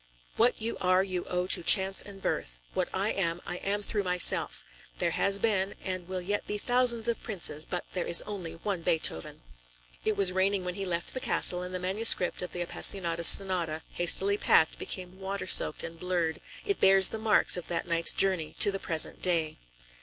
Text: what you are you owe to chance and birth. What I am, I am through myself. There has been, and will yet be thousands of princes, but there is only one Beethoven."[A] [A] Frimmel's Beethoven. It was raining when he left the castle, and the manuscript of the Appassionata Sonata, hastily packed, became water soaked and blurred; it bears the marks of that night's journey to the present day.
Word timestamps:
what 0.35 0.59
you 0.59 0.75
are 0.81 1.03
you 1.03 1.23
owe 1.25 1.45
to 1.45 1.61
chance 1.61 2.01
and 2.01 2.23
birth. 2.23 2.57
What 2.73 2.89
I 2.91 3.11
am, 3.11 3.39
I 3.45 3.57
am 3.57 3.83
through 3.83 4.01
myself. 4.03 4.65
There 4.97 5.11
has 5.11 5.37
been, 5.37 5.75
and 5.83 6.07
will 6.07 6.23
yet 6.23 6.47
be 6.47 6.57
thousands 6.57 7.07
of 7.07 7.21
princes, 7.21 7.67
but 7.67 7.85
there 7.93 8.07
is 8.07 8.23
only 8.23 8.53
one 8.53 8.81
Beethoven."[A] 8.81 9.29
[A] 9.29 9.33
Frimmel's 9.33 9.41
Beethoven. 9.41 9.41
It 10.05 10.17
was 10.17 10.31
raining 10.33 10.65
when 10.65 10.73
he 10.73 10.85
left 10.85 11.13
the 11.13 11.19
castle, 11.19 11.61
and 11.61 11.71
the 11.75 11.77
manuscript 11.77 12.41
of 12.41 12.51
the 12.51 12.61
Appassionata 12.63 13.23
Sonata, 13.23 13.83
hastily 13.91 14.39
packed, 14.39 14.79
became 14.79 15.19
water 15.19 15.45
soaked 15.45 15.83
and 15.83 15.99
blurred; 15.99 16.41
it 16.65 16.79
bears 16.79 17.09
the 17.09 17.19
marks 17.19 17.55
of 17.55 17.67
that 17.67 17.85
night's 17.87 18.11
journey 18.11 18.55
to 18.59 18.71
the 18.71 18.79
present 18.79 19.21
day. 19.21 19.59